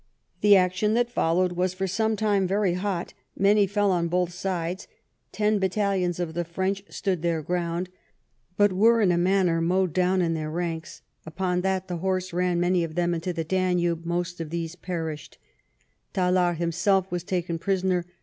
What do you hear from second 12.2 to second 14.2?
ran many of them into the Danube,